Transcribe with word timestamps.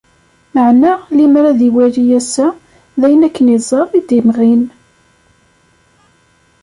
Meεna, 0.53 0.91
limer 1.15 1.45
ad 1.51 1.59
iwali 1.67 2.03
ass-a, 2.19 2.47
d 2.99 3.01
ayen 3.05 3.25
akken 3.27 3.51
iẓẓa 3.57 3.83
i 3.97 4.01
d-imɣin. 4.07 4.63